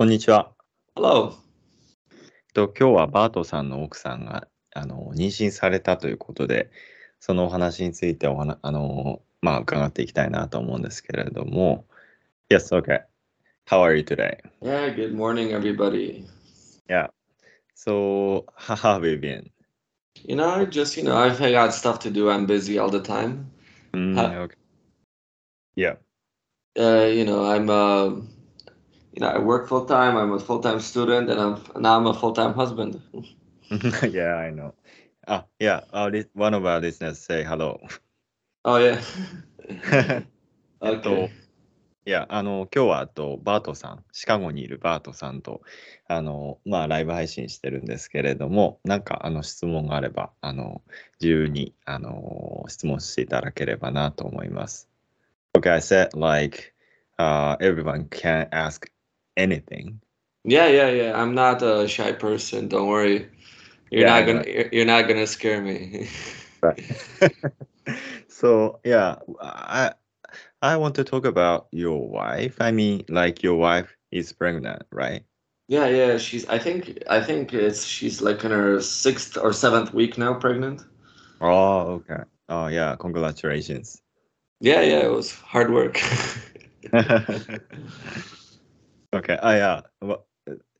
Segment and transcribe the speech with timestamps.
[0.00, 0.50] こんにちは。
[0.96, 1.34] Hello.
[2.54, 6.70] と今日はバートさんの奥さんがあの妊娠されたということで、
[7.20, 11.84] そのお話についてお話あの、まあ、伺っていきたいなと思うんですけれども。
[12.48, 13.02] Yes, okay.
[13.66, 14.38] How are you today?
[14.62, 16.24] Yeah, good morning, everybody.
[16.88, 17.08] Yeah.
[17.74, 19.50] So, how have you been?
[20.24, 22.30] You know, just, you know, I've got stuff to do.
[22.30, 23.50] I'm busy all the time.
[23.92, 24.56] Mm, okay.
[25.74, 25.96] Yeah.
[26.78, 28.22] Uh, you know, I'm, uh,
[29.12, 30.16] you know, I work full time.
[30.16, 33.00] I'm a full time student, and I'm now I'm a full time husband.
[34.08, 34.74] yeah, I know.
[35.26, 35.82] Ah, yeah.
[35.92, 37.80] Our, one of our listeners say hello.
[38.64, 39.00] Oh yeah.
[40.82, 41.30] えっと okay.
[42.06, 45.60] いや、あの、今日はあと、バートさん、シカゴにいるバートさんと、
[46.08, 50.80] あの、まあ、ライブ配信してるんですけれども、なんか、あの、質問があれば、あの、
[51.20, 54.88] 自由に、あの、質問していただければなと思います。
[55.52, 56.74] Okay, I said, like,
[57.18, 58.90] uh, everyone can ask
[59.36, 60.00] anything.
[60.44, 61.20] Yeah, yeah, yeah.
[61.20, 62.68] I'm not a shy person.
[62.68, 63.28] Don't worry.
[63.90, 64.44] You're Yeah, not gonna.
[64.46, 66.08] You're, you're not gonna scare me.
[68.28, 69.94] so, yeah, I,
[70.62, 72.56] I want to talk about your wife.
[72.60, 75.24] I mean, like, your wife is pregnant, right?
[75.68, 76.18] yeah, yeah.
[76.18, 76.46] She's.
[76.48, 77.02] I think.
[77.08, 77.84] I think it's.
[77.84, 80.82] She's like in her sixth or seventh week now, pregnant.
[81.40, 82.22] Oh, okay.
[82.48, 84.02] Oh, yeah, congratulations.
[84.60, 85.00] Yeah, yeah.
[85.04, 86.00] It was hard work.
[89.12, 89.38] okay.
[89.42, 89.82] Oh yeah.
[90.00, 90.26] Well,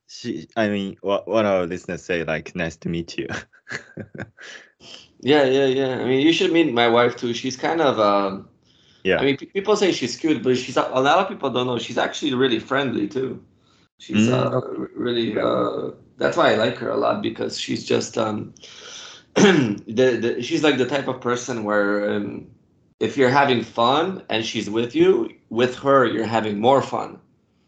[0.07, 0.47] she.
[0.55, 3.27] I mean, what what our listeners say like, nice to meet you.
[5.21, 5.99] Yeah, yeah, yeah.
[5.99, 7.33] I mean, you should meet my wife too.
[7.33, 8.49] She's kind of, um,
[9.03, 9.19] yeah.
[9.19, 11.77] I mean, pe- people say she's cute, but she's a lot of people don't know
[11.77, 13.43] she's actually really friendly too.
[13.99, 14.61] She's Mm, uh,
[14.95, 15.37] really.
[15.37, 18.53] Uh, that's why I like her a lot because she's just um,
[19.35, 22.47] the, the she's like the type of person where um,
[22.99, 27.19] if you're having fun and she's with you, with her you're having more fun.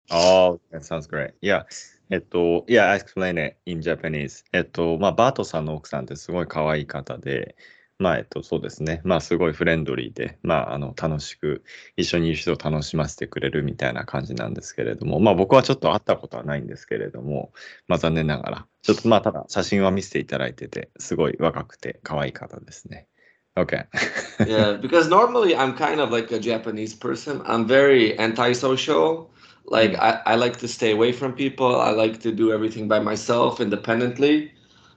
[0.09, 1.33] Oh, that sounds great.
[1.41, 1.65] Yeah.
[2.09, 4.45] えっと、yeah, I explain it in Japanese.
[4.51, 7.55] えっと、まあ、バートさんの奥さんってすごい可愛い方で、
[7.99, 9.01] まあ、えっと、そうですね。
[9.03, 11.63] まあ、すごいフレンドリーで、まあ、あの、楽しく、
[11.95, 17.53] 一緒にいる人を楽しませてくれるみたいな感じなんですけれども、まあ、僕はちょっと会ったことはないんですけれども、
[17.88, 23.07] まあ、残念ながら、ちょっとまあ、ただ、写真は見せていただいてて、すごい若くて可愛い方ですね。
[23.55, 23.83] Okay.
[24.47, 27.41] yeah, because normally I'm kind of like a Japanese person.
[27.45, 29.29] I'm very antisocial.
[29.66, 31.79] Like I, I like to stay away from people.
[31.79, 34.51] I like to do everything by myself independently.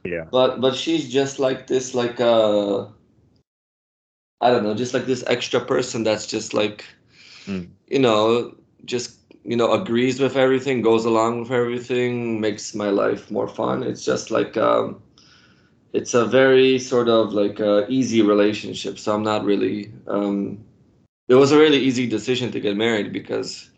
[0.04, 0.24] Yeah.
[0.30, 2.86] But but she's just like this like uh
[4.40, 6.84] I don't know, just like this extra person that's just like
[7.46, 7.68] Mm.
[7.88, 13.30] you know, just you know, agrees with everything, goes along with everything, makes my life
[13.30, 13.82] more fun.
[13.82, 15.00] It's just like um
[15.92, 18.98] it's a very sort of like uh, easy relationship.
[18.98, 19.92] So I'm not really.
[20.06, 20.64] Um,
[21.28, 23.70] it was a really easy decision to get married because,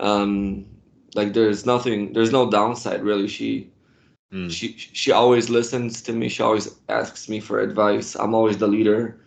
[0.00, 0.66] um,
[1.14, 3.28] like, there's nothing, there's no downside really.
[3.28, 3.70] She,
[4.32, 4.50] Mm.
[4.50, 6.28] she, she always listens to me.
[6.28, 8.14] She always asks me for advice.
[8.14, 9.20] I'm always the leader.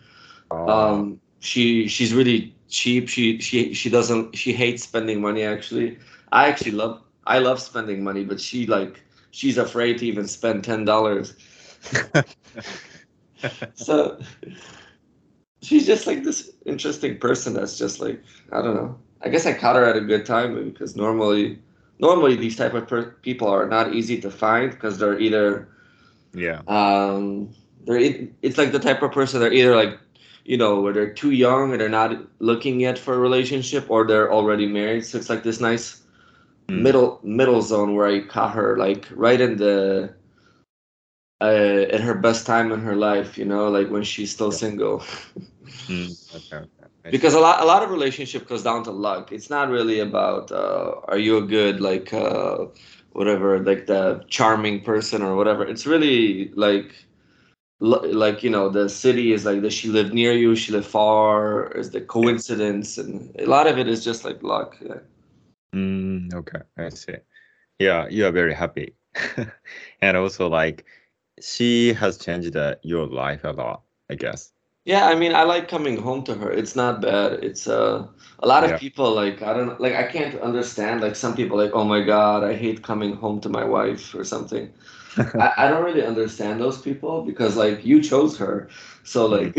[0.66, 3.08] Um, she, she's really cheap.
[3.08, 4.36] She, she, she doesn't.
[4.36, 5.42] She hates spending money.
[5.42, 5.98] Actually,
[6.32, 7.02] I actually love.
[7.26, 11.34] I love spending money, but she like she's afraid to even spend ten dollars.
[13.74, 14.18] so
[15.62, 18.22] she's just like this interesting person that's just like
[18.52, 18.98] I don't know.
[19.22, 21.58] I guess I caught her at a good time because normally,
[21.98, 25.68] normally these type of per- people are not easy to find because they're either
[26.34, 26.62] yeah.
[26.66, 27.50] um
[27.84, 27.98] they're
[28.42, 29.98] it's like the type of person they're either like
[30.44, 34.06] you know where they're too young and they're not looking yet for a relationship or
[34.06, 35.04] they're already married.
[35.04, 36.02] So it's like this nice
[36.70, 36.82] Mm.
[36.82, 40.14] middle middle zone where I caught her like right in the
[41.40, 41.44] uh
[41.94, 44.52] at her best time in her life, you know, like when she's still Yeah.
[44.52, 45.02] single.
[45.88, 46.66] Mm, okay,
[47.10, 49.32] because a lot a lot of relationship goes down to luck.
[49.32, 52.66] It's not really about uh are you a good like uh
[53.12, 55.64] whatever like the charming person or whatever.
[55.64, 56.92] It's really like
[57.80, 61.70] like you know the city is like does she live near you she live far
[61.72, 65.00] is the coincidence and a lot of it is just like luck yeah.
[65.74, 67.16] Mm, okay, I see.
[67.78, 68.94] Yeah, you are very happy.
[70.00, 70.86] and also, like,
[71.40, 74.52] she has changed uh, your life a lot, I guess.
[74.85, 76.51] Yeah, I mean, I like coming home to her.
[76.51, 77.43] It's not bad.
[77.43, 78.07] It's uh,
[78.39, 78.77] a lot of Yeah.
[78.77, 82.43] people like I don't like I can't understand like some people like oh my God
[82.43, 84.73] I hate coming home to my wife or something.
[85.17, 88.69] I, I don't really understand those people because like you chose her,
[89.03, 89.53] so like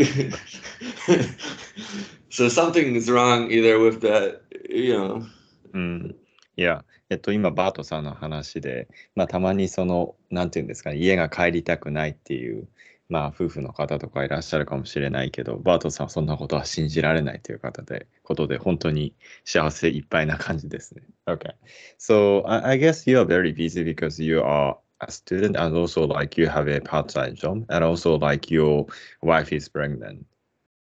[2.29, 5.25] so something is wrong either with that you know.
[5.73, 6.15] うん。
[6.55, 12.67] いや、えっと、今、バートさんの話で、まあ、たまにその、なんていうんですかね、家が帰りたくないっていう、
[13.08, 19.14] まあ、夫婦の方とかいらっしゃるかもしれないけど、バートさんはそんなことは信じられないという方で、ことで、本当に
[19.44, 21.02] 幸せいっぱいな感じですね。
[21.26, 21.54] Okay.
[21.98, 26.06] So, I, I guess you are very busy because you are a student and also
[26.06, 28.86] like you have a part-time job and also like your
[29.22, 30.26] wife is pregnant.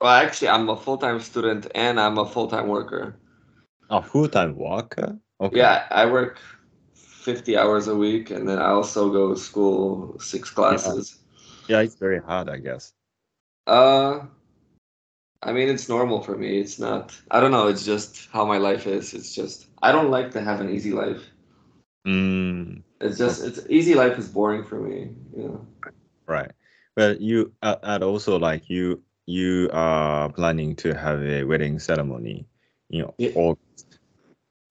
[0.01, 3.17] Well, actually, I'm a full time student and I'm a full time worker.
[3.91, 5.19] A full-time worker?
[5.41, 5.59] Okay.
[5.59, 6.41] Yeah, I work
[6.95, 11.19] 50 hours a week and then I also go to school six classes.
[11.19, 11.28] Yeah,
[11.69, 12.93] it's very hard, I guess.
[13.67, 14.27] Uh,
[15.43, 16.59] I mean, it's normal for me.
[16.59, 19.15] It's not, I don't know, it's just how my life is.
[19.15, 21.31] It's just, I don't like to have an easy life.
[22.07, 25.11] Mm, It's just, it's easy life is boring for me.
[25.37, 25.67] You know?
[26.27, 26.51] right.
[26.95, 32.47] But you uh, and also like you you are planning to have a wedding ceremony,
[32.89, 33.31] you know, Yeah.
[33.35, 33.99] August.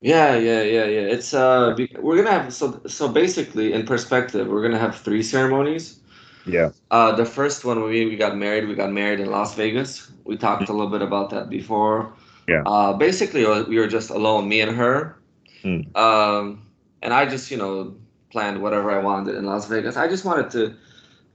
[0.02, 1.02] Yeah, yeah, yeah, yeah.
[1.16, 6.00] It's, uh, we're gonna have, so, so basically, in perspective, we're gonna have three ceremonies.
[6.48, 6.72] Yeah.
[6.92, 8.68] Uh, the first one we we got married.
[8.68, 10.10] We got married in Las Vegas.
[10.24, 12.14] We talked a little bit about that before.
[12.48, 12.64] Yeah.
[12.66, 15.20] Uh, basically, uh, we were just alone, me and her.
[15.64, 15.96] Mm.
[15.96, 16.66] Um,
[17.02, 17.96] and I just, you know,
[18.32, 19.98] planned whatever I wanted in Las Vegas.
[19.98, 20.76] I just wanted to,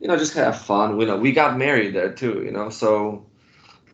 [0.00, 0.96] you know, just have fun.
[0.96, 3.26] We know we got married there too, you know, so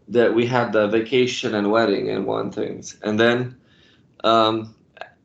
[0.08, 3.56] that we had the vacation and wedding and one things, and then,
[4.24, 4.74] um,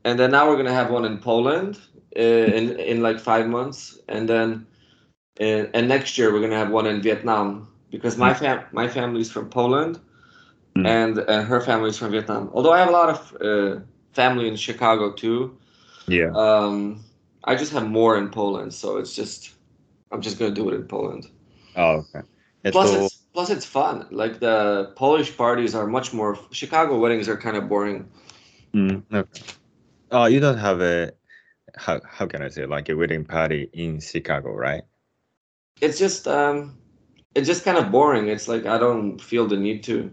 [0.04, 1.80] and then now we're gonna have one in Poland
[2.18, 4.66] uh, in in like five months, and then,
[5.40, 8.40] and, and next year we're gonna have one in Vietnam because my mm.
[8.40, 10.00] fam my family's from Poland,
[10.76, 10.88] mm.
[10.88, 12.50] and uh, her family's from Vietnam.
[12.54, 13.80] Although I have a lot of uh,
[14.14, 15.58] family in Chicago too.
[16.08, 16.32] Yeah.
[16.36, 17.04] Um,
[17.44, 19.54] I just have more in Poland, so it's just
[20.12, 21.28] I'm just gonna do it in Poland.
[21.76, 22.22] Oh, okay.
[22.64, 24.08] It's plus, it's plus it's fun.
[24.12, 26.38] Like the Polish parties are much more.
[26.52, 28.10] Chicago weddings are kind of boring.
[28.74, 29.42] Mm, okay.
[30.12, 31.12] Oh, you don't have a
[31.76, 34.84] how how can I say like a wedding party in Chicago, right?
[35.84, 36.78] It's just um,
[37.36, 38.30] it's just kind of boring.
[38.30, 40.12] It's like I don't feel the need to.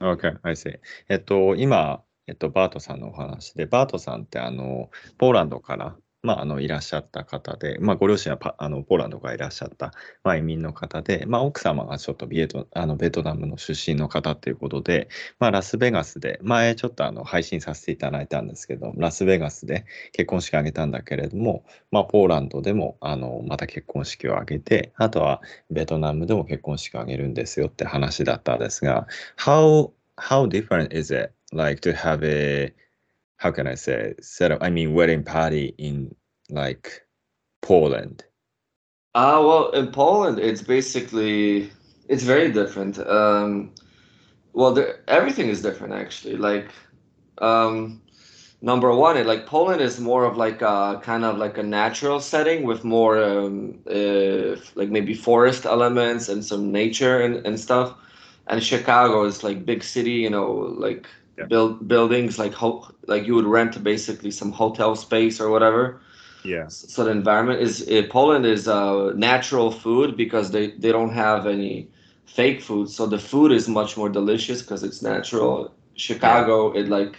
[0.00, 0.78] Okay, I see.
[1.08, 9.92] えっと、今、えっと、バートさんのお話で、バートさんって、あの、ポーランドから、まあ、あの、いらっしゃった方で、まあ、ご両親はあのポーランドからいらっしゃった、
[10.22, 15.08] まあ、移民の方で、まあ、奥様がちょっとビエトあのベトナムの出身の方っていうことで、
[15.40, 25.40] まあ、ラスベガスで、前ちょっとあの配信させていただいたんですけど、ラスベガスで結婚式を挙げたんだけれども、まあ、ポーランドでもあのまた結婚式を挙げて、あとは
[25.70, 32.72] ベトナムでも結婚式を挙げるんですよって話だったんですが、How how different is it like to have a
[33.42, 36.14] how can I say set up I mean wedding party in
[36.48, 37.02] like
[37.60, 38.24] Poland?
[39.16, 41.72] Uh, well, in Poland, it's basically
[42.08, 42.98] it's very different.
[43.00, 43.72] Um,
[44.52, 46.36] well, there, everything is different actually.
[46.36, 46.68] Like,
[47.38, 48.00] um,
[48.60, 52.20] number one, it, like Poland is more of like a kind of like a natural
[52.20, 57.88] setting with more um, uh, like maybe forest elements and some nature and, and stuff.
[58.46, 60.46] And Chicago is like big city, you know,
[60.86, 61.46] like Yeah.
[61.46, 66.00] build buildings like ho- like you would rent basically some hotel space or whatever
[66.44, 66.68] Yeah.
[66.68, 71.46] so the environment is uh, Poland is uh, natural food because they they don't have
[71.46, 71.90] any
[72.24, 77.18] fake food so the food is much more delicious because it's natural Chicago it like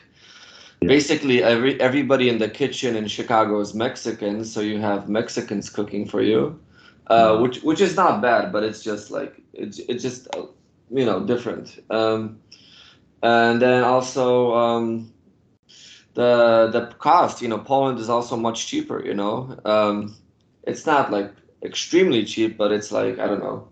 [0.81, 0.87] Yeah.
[0.87, 6.05] basically every everybody in the kitchen in Chicago is Mexican so you have Mexicans cooking
[6.07, 6.59] for you
[7.07, 7.41] uh, Mhm.
[7.41, 10.43] which which is not bad but it's just like it's it's just uh,
[10.89, 12.39] you know different um,
[13.23, 15.13] and then also um,
[16.15, 20.15] the the cost you know poland is also much cheaper you know um
[20.63, 21.31] it's not like
[21.63, 23.67] extremely cheap but it's like i don't know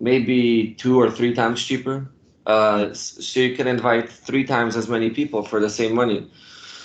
[0.00, 2.08] maybe two or three times cheaper
[2.46, 6.30] uh so you can invite three times as many people for the same money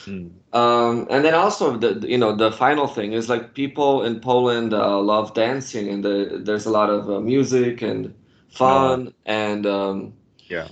[0.07, 0.31] Mm.
[0.53, 4.73] um and then also the you know the final thing is like people in poland
[4.73, 8.13] uh, love dancing and the, there's a lot of uh, music and
[8.49, 10.13] fun and um
[10.49, 10.69] Yeah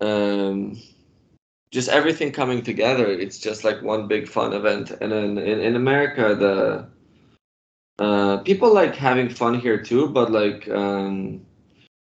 [0.00, 0.80] um,
[1.70, 3.06] just everything coming together.
[3.06, 4.90] It's just like one big fun event.
[5.00, 6.86] And then in, in America, the
[8.04, 11.44] uh, people like having fun here too, but like um,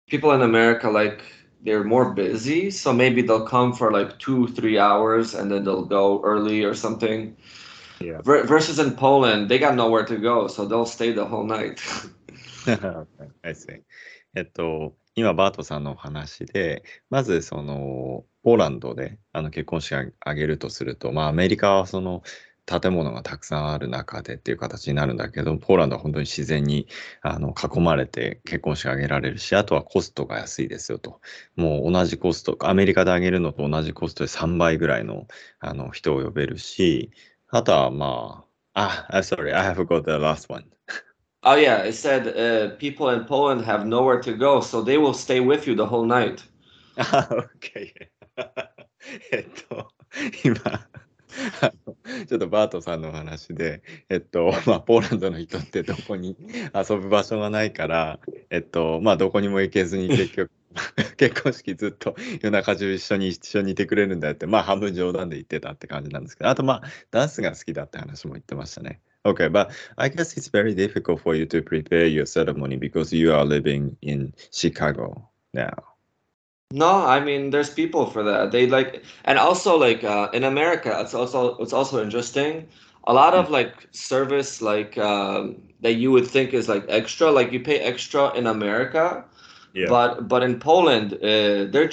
[0.08, 1.22] people in America, like
[1.62, 2.72] they're more busy.
[2.72, 6.74] So maybe they'll come for like two, three hours and then they'll go early or
[6.74, 7.36] something.
[8.00, 8.22] Yeah.
[8.22, 11.82] Ver- versus in Poland, they got nowhere to go, so they'll stay the whole night.
[12.68, 13.84] Okay, I see.
[14.36, 22.23] えっと、 今、バートさんのお話で、まず、その、ポーランドであの結婚式を挙げるとすると、まあ、アメリカはその
[22.66, 26.87] 建物がたくさんある中でっていう形になるんだけど、ポーランドは本当に自然に
[27.23, 31.21] あの囲まれて結婚式を挙げられるし、あとはコストが安いですよと。
[31.56, 35.26] もう同じコスト、アメリカで挙げるのと同じコストで3倍ぐらいの
[35.61, 37.11] あの人を呼べるし、
[37.49, 38.44] あとはま
[38.75, 40.64] あ、あ、I'm sorry, I have got the last one.
[41.47, 45.13] Oh yeah, it said uh, people in Poland have nowhere to go, so they will
[45.13, 46.43] stay with you the whole night.
[46.97, 47.29] あ、
[47.61, 47.93] OK。
[49.31, 49.89] えっと、
[50.45, 50.89] 今、
[52.27, 56.37] ちょっとバートさんのお話で、えっと、まあ、ポーランドの人ってどこに
[56.75, 58.21] 遊ぶ場所がないから、
[58.51, 60.51] えっと、まあ、どこにも行けずに結局、
[61.17, 69.01] 結婚式ずっと夜中中一緒に一緒にいてくれるんだよって、まあ、半分冗談で言ってたって感じなんですけど、あと、まあ、ダンスが好きだって話も言ってましたね。
[69.26, 73.45] Okay, but I guess it's very difficult for you to prepare your ceremony because you are
[73.45, 75.73] living in Chicago now.
[76.73, 78.50] No, I mean there's people for that.
[78.52, 82.69] They like and also like uh, in America, it's also it's also interesting.
[83.07, 87.52] A lot of like service like um, that you would think is like extra, like
[87.52, 89.25] you pay extra in America,
[89.75, 89.87] Yeah.
[89.88, 91.90] but but in Poland, uh, they're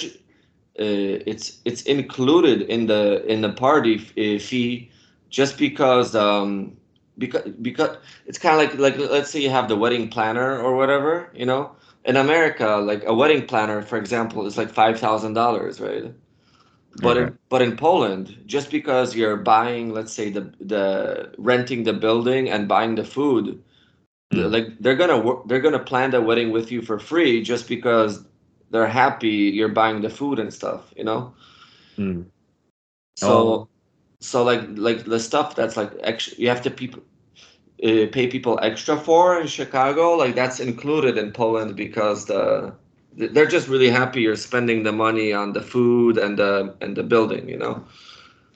[0.78, 4.90] uh, it's it's included in the in the party f- uh, fee
[5.30, 6.76] just because um
[7.18, 10.76] because because it's kind of like like let's say you have the wedding planner or
[10.76, 11.72] whatever, you know
[12.04, 16.14] in America, like a wedding planner, for example, is like five thousand dollars, right?
[16.96, 17.18] But Okay.
[17.18, 22.48] in but in Poland, just because you're buying, let's say the the renting the building
[22.50, 23.62] and buying the food,
[24.32, 24.54] Mm.
[24.54, 28.26] like they're gonna work, they're gonna plan the wedding with you for free just because
[28.70, 31.34] they're happy you're buying the food and stuff, you know.
[31.98, 32.30] Mm.
[33.16, 33.68] So, Oh.
[34.22, 37.02] So like like the stuff that's like extra, you have to people
[37.84, 40.12] uh, pay people extra for in Chicago.
[40.14, 42.74] Like that's included in Poland because the
[43.16, 47.04] they're just really happy you're spending the money on the food and the and the
[47.04, 47.84] building, you know.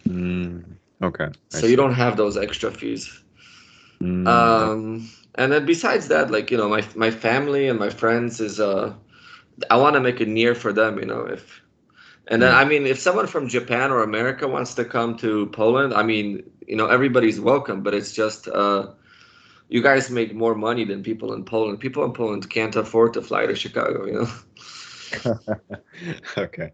[0.08, 0.78] Mm.
[1.02, 1.28] Okay.
[1.54, 1.72] I So see.
[1.72, 3.22] you don't have those extra fees.
[4.02, 4.26] Mm.
[4.26, 8.60] Um, and then besides that, like you know, my my family and my friends is
[8.60, 8.94] uh,
[9.70, 11.62] I want to make it near for them, you know, if.
[12.27, 12.57] And then Mm.
[12.61, 16.43] I mean, if someone from Japan or America wants to come to Poland, I mean,
[16.67, 17.81] you know, everybody's welcome.
[17.81, 18.93] But it's just uh,
[19.69, 21.79] you guys make more money than people in Poland.
[21.79, 24.27] People in Poland can't afford to fly to Chicago, you know.
[26.37, 26.71] okay.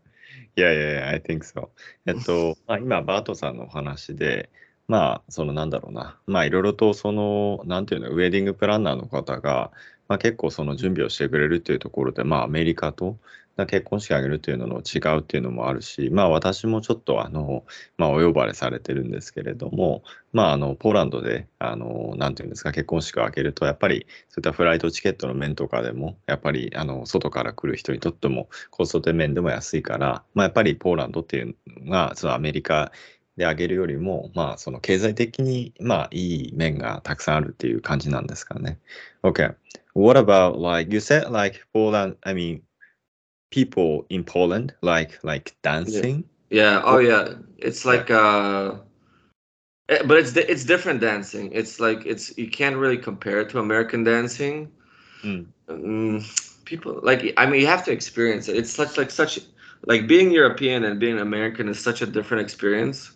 [0.55, 1.69] Yeah, yeah, yeah, I think so.
[2.07, 4.49] えっと、まあ、今、バートさんのお話で、
[4.87, 9.71] まあ、そのなんだろうな、まあ、いろいろと、その、なんていうの、ウェディングプランナーの方が、
[10.07, 13.17] まあ、結構その準備をしてくれるっていうところで、まあ、アメリカと、
[13.56, 17.64] まあ結婚式あげるっていうのの違うっていうのもあるし、まあ、私もちょっと、あの、
[17.98, 32.92] まあ、お呼ばれされてるんですけれども、まあ、あの、ポーランドで、あの、なんていうんですか、結婚式を挙げると、やっぱり、そういったフライトチケットの面とかでも、やっぱり、あの、外から来る人にとっても、コスト面でも安いから、まあ、やっぱりポーランドっていうのが、そのアメリカ
[33.36, 38.78] で上げるよりも、まあ、その経済的に、まあ、いい面がたくさんあるっていう感じなんですかね。
[39.22, 39.54] Okay.
[39.94, 42.62] What about, like, you said, like, Poland, I mean,
[43.52, 46.24] people in Poland, like, like dancing?
[46.50, 46.82] Yeah.
[46.84, 47.34] Oh yeah.
[47.58, 48.74] It's like uh,
[49.88, 51.52] eh, but it's it's different dancing.
[51.52, 54.72] It's like it's you can't really compare it to American dancing.
[55.22, 55.46] Mm.
[55.68, 58.56] Mm, people like I mean you have to experience it.
[58.56, 59.38] It's such like such
[59.86, 63.12] like being European and being American is such a different experience.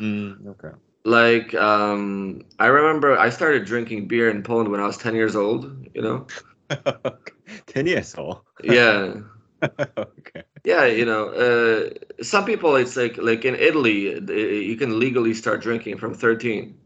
[0.00, 0.74] Mm, okay.
[1.04, 5.36] Like um, I remember I started drinking beer in Poland when I was ten years
[5.36, 5.70] old.
[5.94, 6.26] You know.
[7.66, 8.40] 10 years old?
[8.62, 9.20] Yeah.
[9.98, 10.42] okay.
[10.64, 15.34] Yeah, you know, uh, some people it's like like in Italy, uh, you can legally
[15.34, 16.76] start drinking from 13.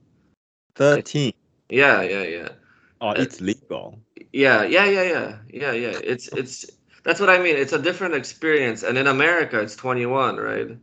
[0.76, 1.32] 13.
[1.68, 2.48] Yeah, yeah, yeah.
[3.00, 3.98] Oh, it's legal.
[4.32, 5.36] Yeah, yeah, yeah, yeah.
[5.52, 5.98] Yeah, yeah.
[6.02, 6.66] It's it's
[7.02, 7.56] that's what I mean.
[7.56, 8.82] It's a different experience.
[8.82, 10.76] And in America it's 21, right?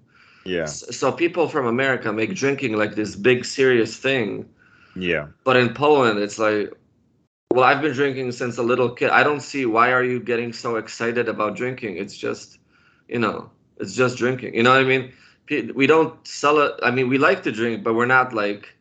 [0.45, 0.65] Yeah.
[0.65, 4.47] So people from America make drinking like this big serious thing.
[4.95, 5.27] Yeah.
[5.43, 6.73] But in Poland it's like
[7.51, 9.09] well, I've been drinking since a little kid.
[9.09, 11.97] I don't see why are you getting so excited about drinking?
[11.97, 12.59] It's just,
[13.07, 14.55] you know, it's just drinking.
[14.55, 15.13] You know what I mean?
[15.75, 16.73] We don't sell it.
[16.81, 18.75] I mean, we like to drink, but we're not like,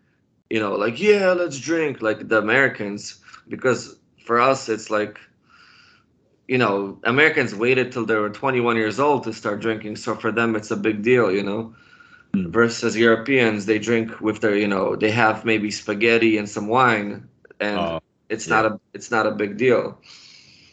[0.51, 5.19] you know, like yeah, let's drink like the Americans because for us it's like,
[6.49, 10.33] you know, Americans waited till they were 21 years old to start drinking, so for
[10.33, 11.75] them it's a big deal, you know.
[12.35, 12.51] Mm.
[12.51, 17.29] Versus Europeans, they drink with their, you know, they have maybe spaghetti and some wine,
[17.59, 18.01] and Uh,
[18.31, 18.63] it's yeah.
[18.63, 19.99] not a it's not a big deal.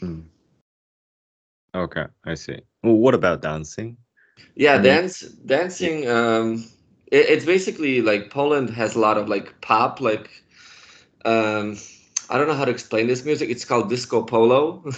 [0.02, 0.24] mm.
[1.76, 2.60] Okay, I see.
[2.84, 3.98] Well, what about dancing?
[4.56, 4.84] Yeah, Mhm.
[4.84, 6.08] dance dancing.
[6.10, 6.66] Um,
[7.12, 10.30] it, it's basically like Poland has a lot of like pop, like
[11.26, 11.78] um,
[12.30, 13.50] I don't know how to explain this music.
[13.50, 14.84] It's called disco polo.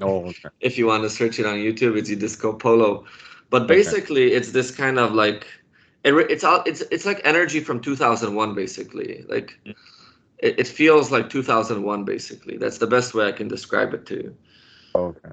[0.00, 0.50] Oh, okay.
[0.60, 3.04] if you want to search it on YouTube, it's disco polo.
[3.50, 3.68] But Okay.
[3.68, 5.46] basically, it's this kind of like
[6.04, 9.24] it, it's all it's it's like energy from 2001 basically.
[9.28, 9.74] Like Mm.
[10.42, 12.58] It, it feels like 2001 basically.
[12.58, 14.36] That's the best way I can describe it to you.
[14.94, 15.30] Okay.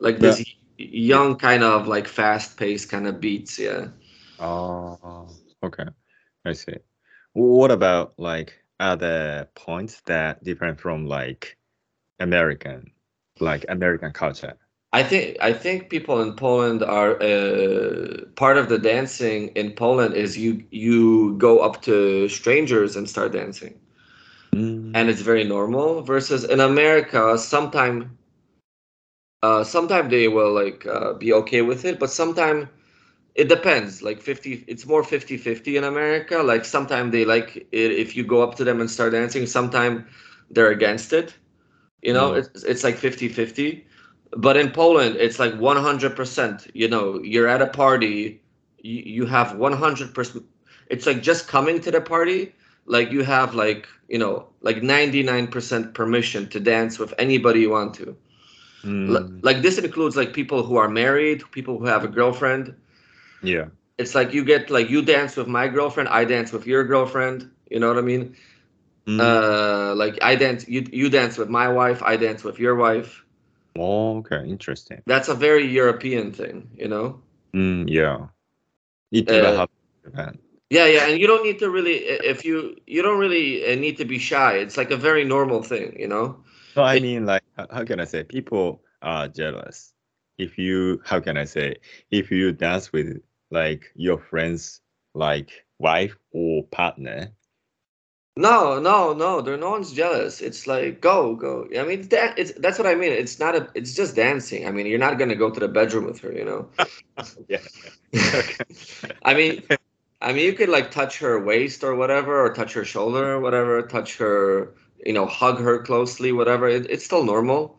[0.00, 0.20] Like Yeah.
[0.20, 0.44] this
[0.78, 3.88] young kind of like fast paced kind of beats, yeah.
[4.38, 5.28] Oh,
[5.62, 5.84] okay.
[6.44, 6.76] I see.
[7.34, 11.56] What about like other points that different from like
[12.20, 12.92] American,
[13.40, 14.58] like American culture?
[14.92, 20.14] I think I think people in Poland are uh, part of the dancing in Poland
[20.14, 23.78] is you you go up to strangers and start dancing,
[24.90, 25.00] Mm.
[25.00, 26.02] and it's very normal.
[26.02, 28.18] Versus in America, sometime
[29.42, 32.68] uh, sometime they will like uh, be okay with it, but sometime
[33.34, 34.02] it depends.
[34.02, 36.38] Like fifty, it's more 50-50 in America.
[36.42, 39.46] Like sometime they like it if you go up to them and start dancing.
[39.46, 40.06] Sometime
[40.50, 41.34] they're against it.
[42.02, 42.38] You know, Mm.
[42.38, 43.86] it's it's like 50-50
[44.36, 46.66] but in Poland, it's like 100%.
[46.74, 48.42] You know, you're at a party,
[48.82, 50.44] you, you have 100%.
[50.88, 52.54] It's like just coming to the party,
[52.90, 57.94] like you have like, you know, like 99% permission to dance with anybody you want
[57.96, 58.16] to.
[59.08, 59.42] L- Mm.
[59.42, 62.74] Like this includes like people who are married, people who have a girlfriend.
[63.42, 63.70] Yeah.
[63.98, 67.50] It's like you get like you dance with my girlfriend, I dance with your girlfriend.
[67.70, 68.36] You know what I mean?
[69.06, 69.20] Mm.
[69.20, 73.24] Uh, like I dance, you you dance with my wife, I dance with your wife.
[73.76, 75.04] oh, okay, interesting.
[75.06, 77.20] That's a very European thing, you know.
[77.54, 78.38] Mm, yeah.
[79.12, 80.49] It Uh, never happened in Japan.
[80.70, 83.96] Yeah, yeah, and you don't need to really if you you don't really uh, need
[83.98, 84.54] to be shy.
[84.56, 86.44] It's like a very normal thing, you know.
[86.76, 88.24] No, I mean, like, how can I say?
[88.24, 89.92] People are jealous.
[90.38, 91.76] If you, how can I say?
[92.10, 94.80] If you dance with like your friend's
[95.14, 97.32] like wife or partner,
[98.36, 99.40] No, no, no.
[99.42, 100.40] There, no one's jealous.
[100.40, 101.68] It's like go, go.
[101.78, 103.12] I mean, that it's that's what I mean.
[103.12, 103.68] It's not a.
[103.74, 104.66] It's just dancing.
[104.66, 106.68] I mean, you're not gonna go to the bedroom with her, you know.
[107.48, 107.58] yeah.
[109.24, 109.62] I mean,
[110.20, 113.40] I mean, you could like touch her waist or whatever, or touch her shoulder or
[113.40, 114.72] whatever, touch her,
[115.04, 116.68] you know, hug her closely, whatever.
[116.68, 117.78] It, it's still normal.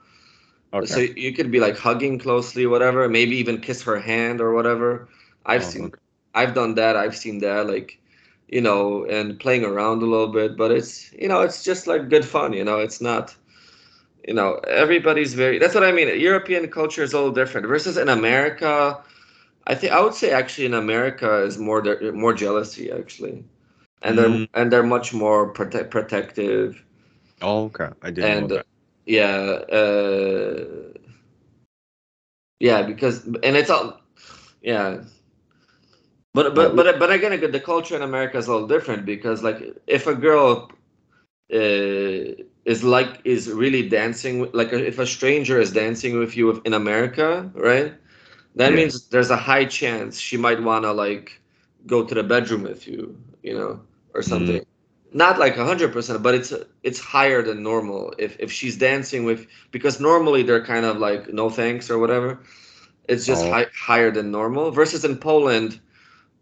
[0.74, 0.86] okay.
[0.86, 3.08] So you could be like hugging closely, whatever.
[3.10, 5.08] Maybe even kiss her hand or whatever.
[5.46, 6.00] I've Oh, seen, okay.
[6.34, 6.96] I've done that.
[6.98, 8.00] I've seen that, like,
[8.48, 10.58] you know, and playing around a little bit.
[10.58, 12.54] But it's, you know, it's just like good fun.
[12.54, 13.36] You know, it's not,
[14.28, 15.58] you know, everybody's very.
[15.60, 16.08] That's what I mean.
[16.20, 19.02] European culture is a little different versus in America.
[19.68, 23.44] I think I would say actually in America is more there- more jealousy actually,
[24.02, 24.48] and they're Mm.
[24.54, 26.84] and they're much more prote- protective.
[27.42, 27.90] Oh, okay.
[28.02, 28.64] I didn't and
[29.06, 29.36] yeah
[29.80, 30.66] uh
[32.60, 34.00] yeah because and it's all
[34.62, 35.04] yeah.
[36.34, 39.60] But but but but again the culture in america is a little different because like
[39.88, 40.72] if a girl
[41.54, 46.74] uh, is like is really dancing like if a stranger is dancing with you in
[46.74, 47.94] america right
[48.56, 48.76] that Yeah.
[48.76, 51.42] means there's a high chance she might want to like
[51.88, 53.80] go to the bedroom with you you know
[54.14, 54.30] or mm-hmm.
[54.30, 54.66] something.
[55.14, 60.00] Not like 100% but it's it's higher than normal if if she's dancing with because
[60.00, 62.40] normally they're kind of like no thanks or whatever.
[63.08, 63.52] It's just Oh.
[63.52, 65.80] high, higher than normal versus in poland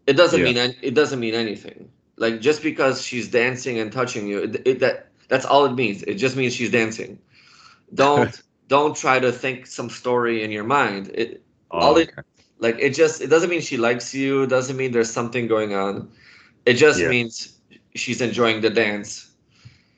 [0.06, 0.52] it doesn't Yeah.
[0.52, 1.90] mean it doesn't mean anything.
[2.16, 6.02] Like just because she's dancing and touching you it, it, that that's all it means.
[6.04, 7.18] It just means she's dancing.
[7.94, 11.10] Don't don't try to think some story in your mind.
[11.14, 12.12] It all Oh, it-
[12.58, 16.10] like it just it doesn't mean she likes you doesn't mean there's something going on
[16.66, 17.08] it just Yeah.
[17.08, 17.58] means
[17.94, 19.30] she's enjoying the dance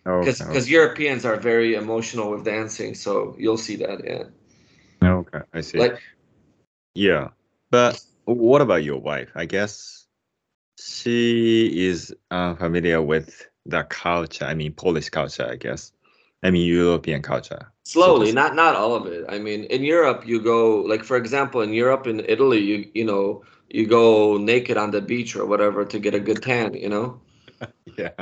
[0.04, 0.48] because Okay.
[0.48, 4.24] because europeans are very emotional with dancing so you'll see that yeah
[5.02, 5.40] Okay.
[5.52, 5.78] I see.
[5.78, 5.98] like
[6.94, 7.28] Yeah,
[7.70, 9.30] but what about your wife?
[9.34, 10.06] I guess
[10.78, 14.44] she is uh, familiar with the culture.
[14.44, 15.92] I mean, Polish culture, I guess.
[16.42, 17.72] I mean, European culture.
[17.84, 21.16] slowly So not not all of it i mean in europe you go like for
[21.16, 25.46] example in europe in italy you you know you go naked on the beach or
[25.46, 27.20] whatever to get a good tan you know
[27.98, 28.12] Yeah.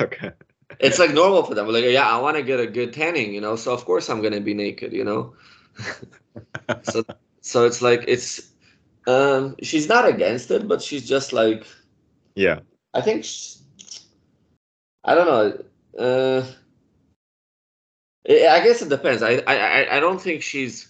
[0.00, 0.32] Okay.
[0.78, 3.40] it's like normal for them like yeah i want to get a good tanning you
[3.40, 5.34] know so of course i'm gonna be naked you know
[6.82, 7.04] so
[7.40, 8.50] so it's like it's
[9.06, 11.66] um she's not against it but she's just like
[12.34, 12.60] Yeah.
[12.94, 13.56] i think sh
[15.04, 15.64] i don't know
[16.04, 16.44] uh
[18.28, 20.88] i guess it depends I, I I- don't think she's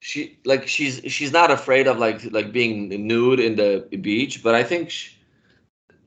[0.00, 4.54] she like she's she's not afraid of like like being nude in the beach but
[4.54, 5.16] i think sh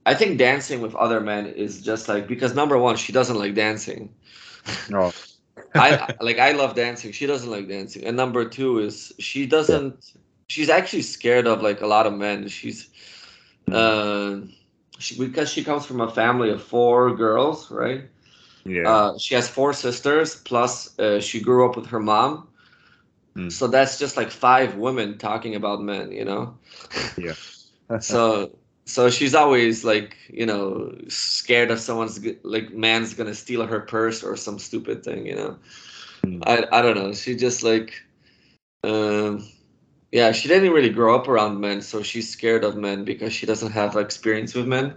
[0.06, 3.54] i think dancing with other men is just like because number one she doesn't like
[3.54, 4.14] dancing
[4.88, 5.12] No.
[5.76, 7.12] I like I love dancing.
[7.12, 8.04] She doesn't like dancing.
[8.04, 10.12] And number two is she doesn't.
[10.48, 12.48] She's actually scared of like a lot of men.
[12.48, 12.88] She's,
[13.70, 14.40] uh,
[14.98, 18.04] she because she comes from a family of four girls, right?
[18.68, 18.88] Yeah.
[18.88, 22.48] Uh, she has four sisters plus uh, she grew up with her mom.
[23.36, 23.52] Mm.
[23.52, 26.56] So that's just like five women talking about men, you know.
[27.16, 27.34] Yeah.
[28.00, 28.50] so
[28.84, 34.22] so she's always like you know scared of someone's like man's gonna steal her purse
[34.24, 35.58] or some stupid thing you know
[36.24, 36.42] Mm.
[36.46, 38.02] i i don't know she just like
[38.84, 39.46] um
[40.12, 43.46] yeah she didn't really grow up around men so she's scared of men because she
[43.46, 44.96] doesn't have experience with men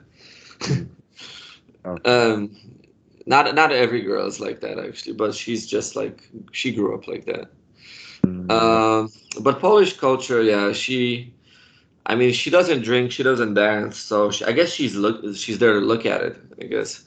[1.86, 2.04] Okay.
[2.06, 2.56] um
[3.26, 7.08] not not every girl is like that actually, but she's just like she grew up
[7.08, 7.52] like that.
[8.24, 8.52] Mm.
[8.52, 11.34] Um, but Polish culture, yeah, she.
[12.06, 15.60] I mean, she doesn't drink, she doesn't dance, so she, I guess she's look she's
[15.60, 16.38] there to look at it.
[16.62, 17.04] I guess.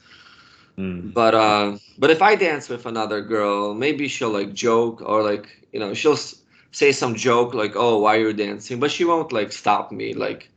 [0.78, 1.12] Mm.
[1.12, 5.66] But uh, but if I dance with another girl, maybe she'll like joke or like
[5.72, 9.32] you know she'll s- say some joke like, "Oh, why you're dancing?" But she won't
[9.32, 10.50] like stop me like,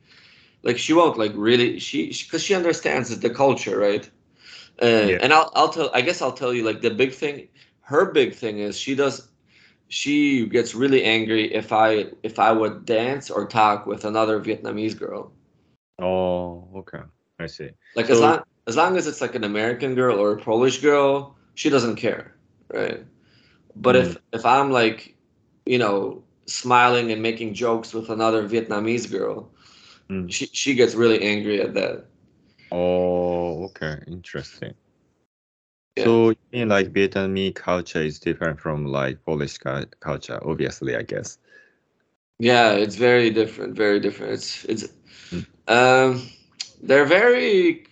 [0.63, 4.09] like she won't like really she because she, understands the culture, right?
[4.81, 5.17] Uh, Yeah.
[5.21, 7.47] And I'll I'll tell I guess I'll tell you like the big thing.
[7.81, 9.29] Her big thing is she does
[9.89, 14.97] she gets really angry if I if I would dance or talk with another Vietnamese
[14.97, 15.31] girl.
[15.99, 17.01] Oh, okay.
[17.39, 17.69] I see.
[17.95, 21.35] Like as long as long as it's like an American girl or a Polish girl,
[21.55, 22.35] she doesn't care,
[22.73, 23.05] right?
[23.75, 25.15] But if if I'm like,
[25.65, 29.49] you know, smiling and making jokes with another Vietnamese girl,
[30.09, 30.31] Mm.
[30.31, 32.05] she she gets really angry at that.
[32.71, 33.36] Oh,
[33.67, 34.03] okay.
[34.07, 34.73] Interesting.
[35.95, 36.05] Yeah.
[36.05, 41.39] So, you mean like Vietnamese culture is different from like Polish culture, obviously, I guess.
[42.39, 44.33] Yeah, it's very different, very different.
[44.33, 44.85] It's it's
[45.31, 45.45] Mm.
[45.67, 46.29] um
[46.81, 47.85] they're very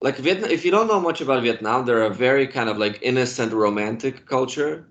[0.00, 2.98] like Vietnam if you don't know much about Vietnam, they're a very kind of like
[3.02, 4.86] innocent romantic culture.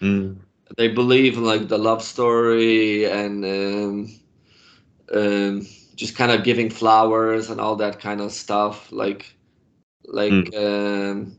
[0.00, 0.36] Mm.
[0.76, 4.08] they believe in like the love story and um,
[5.14, 9.36] um, just kind of giving flowers and all that kind of stuff like
[10.06, 11.36] like um,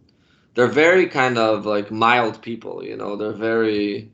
[0.55, 4.11] they're very kind of like mild people you know they're very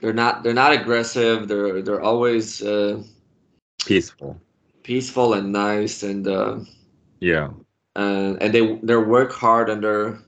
[0.00, 3.02] they're not they're not aggressive they're they're always uh,
[3.84, 4.40] Peaceful.
[4.82, 6.58] peaceful and nice and uh,
[7.20, 7.50] Yeah.
[7.96, 10.18] uh, and they they work hard and they're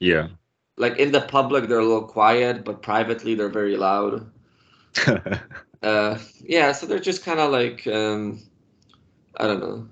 [0.00, 0.28] Yeah.
[0.76, 4.30] like in the public they're a little quiet but privately they're very loud
[5.82, 8.40] uh yeah so they're just kind of like um
[9.38, 9.86] i don't know.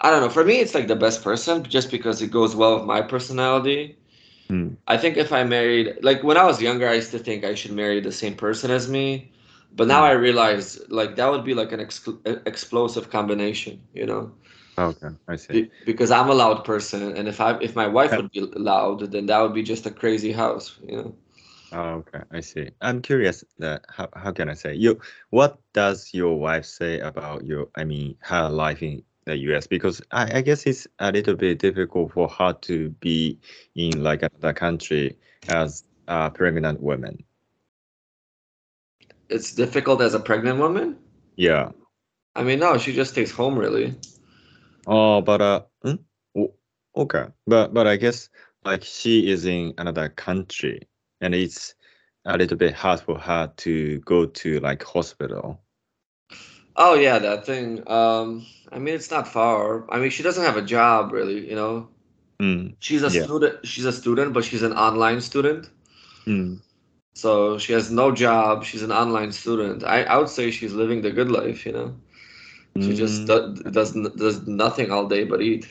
[0.00, 0.28] I don't know.
[0.30, 3.96] For me it's like the best person just because it goes well with my personality.
[4.50, 4.76] Mm.
[4.86, 7.54] i think if i married like when i was younger i used to think i
[7.54, 9.30] should marry the same person as me.
[9.76, 10.10] But now Mm.
[10.10, 14.22] i realize like that would be like an excl- e- explosive combination you know?
[14.78, 15.52] Okay, I see.
[15.54, 18.40] Be- because i'm a loud person and if i if my wife would be
[18.72, 21.14] loud then that would be just a crazy house you know
[21.72, 22.70] Oh, okay, I see.
[22.80, 25.00] I'm curious that how, how can I say you
[25.30, 30.00] what does your wife say about your I mean her life in the US because
[30.10, 33.38] I, I guess it's a little bit difficult for her to be
[33.74, 37.22] in like another country as a pregnant woman.
[39.28, 40.96] it's difficult as a pregnant woman
[41.36, 41.70] Yeah.
[42.34, 43.94] I mean, no, she just stays home really.
[44.86, 45.98] Oh, but uh, mm?
[46.36, 46.54] O-
[46.96, 48.28] okay, but but I guess
[48.64, 50.88] like she is in another country,
[51.20, 51.74] and it's
[52.24, 55.60] a little bit hard for her to go to like hospital.
[56.76, 57.82] Oh yeah, that thing.
[57.90, 59.90] Um, I mean, it's not far.
[59.90, 61.48] I mean, she doesn't have a job really.
[61.48, 61.88] You know,
[62.40, 63.10] Mm, she's a Yeah.
[63.10, 63.66] student.
[63.66, 65.70] She's a student, but she's an online student.
[66.26, 66.60] mm,
[67.14, 68.64] So she has no job.
[68.64, 69.84] She's an online student.
[69.84, 71.66] I, I would say she's living the good life.
[71.66, 71.96] You know,
[72.78, 75.66] she just mm, do, does does nothing all day but eat.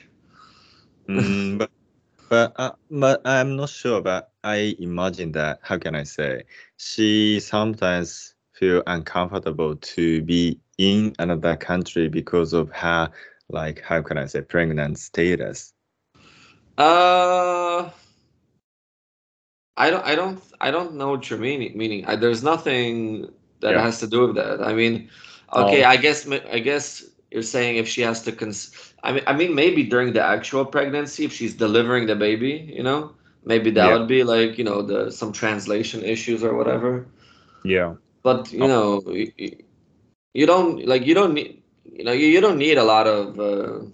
[1.09, 1.71] mm, but
[2.29, 4.01] but uh, but I'm not sure.
[4.01, 6.43] But I imagine that how can I say
[6.77, 13.09] she sometimes feel uncomfortable to be in another country because of her
[13.49, 15.73] like how can I say pregnant status.
[16.77, 17.89] Uh,
[19.77, 21.77] I don't, I don't, I don't know what you're meaning.
[21.77, 23.81] Meaning, I, there's nothing that Yeah.
[23.81, 24.61] has to do with that.
[24.61, 25.09] I mean,
[25.53, 25.89] okay, Oh.
[25.89, 28.93] I guess, I guess you're saying if she has to cons.
[29.03, 32.83] I mean, I mean, maybe during the actual pregnancy, if she's delivering the baby, you
[32.83, 33.11] know,
[33.45, 33.93] maybe that Yeah.
[33.93, 37.07] would be like, you know, the some translation issues or whatever.
[37.63, 37.95] Yeah.
[38.23, 38.67] But you Oh.
[38.67, 39.57] know, you, you-
[40.33, 43.39] you don't like you don't need, you know, you, you don't need a lot of.
[43.39, 43.85] Uh,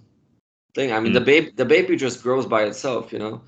[0.76, 1.24] thing i mean the Mm.
[1.24, 3.41] baby the baby just grows by itself you know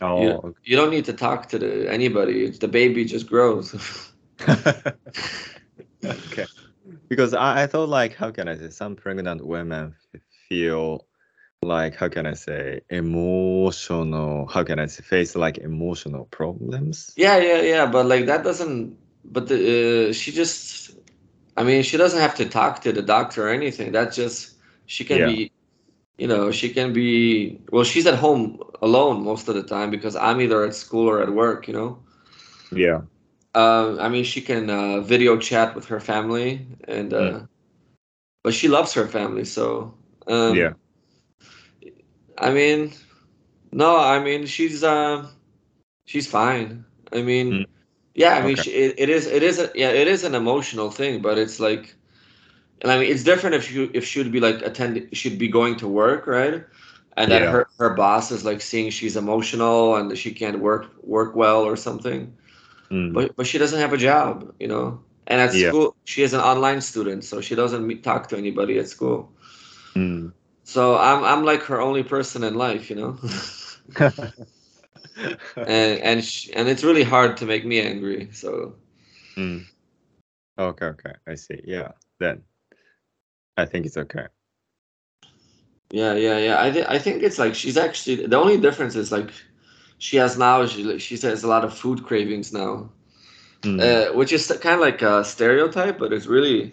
[0.00, 2.44] Oh, you, you don't need to talk to the, anybody.
[2.44, 3.74] It's the baby just grows.
[6.04, 6.46] okay.
[7.12, 9.94] Because I, I thought like how can I say some pregnant women
[10.48, 11.06] feel
[11.62, 17.12] like how can I say emotional how can I say face like emotional problems.
[17.16, 17.86] yeah, yeah, yeah.
[17.86, 18.96] But like that doesn't.
[19.24, 20.90] But the, uh, she just.
[21.56, 23.92] I mean, she doesn't have to talk to the doctor or anything.
[23.92, 25.26] That's just she can Yeah.
[25.26, 25.52] be.
[26.18, 27.60] You know, she can be.
[27.70, 31.22] Well, she's at home alone most of the time because I'm either at school or
[31.22, 31.68] at work.
[31.68, 31.98] You know.
[32.72, 33.02] Yeah.
[33.54, 37.48] Um, I mean, she can uh, video chat with her family, and uh, Mm.
[38.42, 39.94] but she loves her family, so
[40.26, 41.92] um, Yeah.
[42.38, 42.92] I mean,
[43.72, 45.28] no, I mean she's um,
[46.04, 46.84] she's fine.
[47.12, 47.66] I mean, Mm.
[48.14, 50.90] yeah, I mean she, it, it is it is a, yeah it is an emotional
[50.90, 51.94] thing, but it's like,
[52.82, 55.48] and I mean it's different if you if she would be like attending she'd be
[55.48, 56.64] going to work, right?
[57.16, 61.34] and then her her boss is like seeing she's emotional and she can't work work
[61.34, 62.32] well or something.
[62.92, 63.14] Mm.
[63.14, 65.00] But but she doesn't have a job, you know.
[65.26, 65.68] And at Yeah.
[65.68, 69.32] school, she is an online student, so she doesn't meet, talk to anybody at school.
[69.96, 70.32] Mm.
[70.64, 73.18] So I'm I'm like her only person in life, you know.
[75.66, 78.28] and and sh and it's really hard to make me angry.
[78.32, 78.74] So
[79.36, 79.66] Mm.
[80.58, 81.14] Okay, okay.
[81.26, 81.60] I see.
[81.64, 81.92] Yeah.
[82.18, 82.44] Then
[83.56, 84.28] I think it's okay.
[85.90, 86.60] yeah, yeah, yeah.
[86.62, 89.30] I th I think it's like she's actually the only difference is like
[90.02, 92.90] she has now she she says a lot of food cravings now,
[93.64, 93.78] Mm.
[93.78, 96.72] uh, which is kind of like a stereotype, but it's really.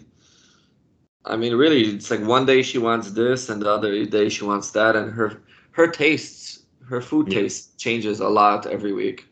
[1.24, 4.44] I mean, really, it's like one day she wants this, and the other day she
[4.44, 7.30] wants that, and her her tastes, her food Yeah.
[7.30, 9.26] taste changes a lot every week,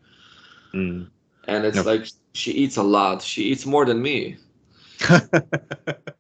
[0.75, 1.09] Mm.
[1.45, 3.23] and it's like she eats a lot.
[3.23, 4.37] She eats more than me.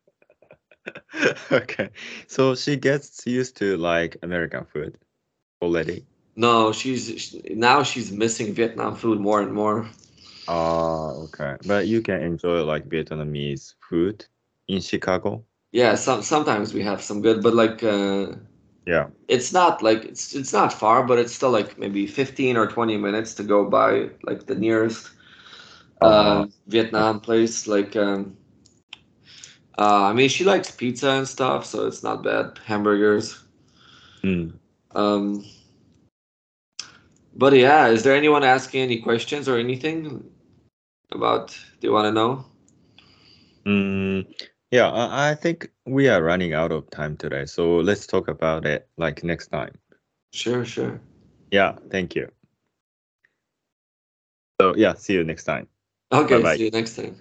[1.53, 1.91] okay.
[2.27, 4.99] So she gets used to like American food
[5.63, 6.07] already.
[6.39, 9.89] No, she's she, now she's missing Vietnam food more and more.
[10.49, 11.57] Ah, okay.
[11.65, 14.27] But you can enjoy like Vietnamese food
[14.69, 15.47] in Chicago.
[15.73, 18.33] Yeah, some sometimes we have some good, but like uh,
[18.87, 19.11] Yeah.
[19.29, 22.97] it's not like it's it's not far, but it's still like maybe 15 or 20
[22.97, 25.11] minutes to go by like the nearest
[26.03, 26.47] uh, Uh-huh.
[26.67, 27.67] Vietnam place.
[27.67, 28.37] Like um,
[29.79, 32.59] uh, I mean, she likes pizza and stuff, so it's not bad.
[32.67, 33.45] Hamburgers.
[34.25, 34.59] Mm.
[34.95, 35.45] Um,
[37.39, 40.29] but yeah, is there anyone asking any questions or anything
[41.13, 41.57] about?
[41.81, 42.45] You want to know?
[43.65, 44.27] Mm,
[44.71, 47.47] yeah, I, I think we are running out of time today.
[47.47, 49.79] So let's talk about it like next time.
[50.33, 51.01] Sure, sure.
[51.51, 52.29] Yeah, thank you.
[54.61, 55.69] So yeah, see you next time.
[56.13, 56.57] Okay, Bye-bye.
[56.57, 57.17] see you next time.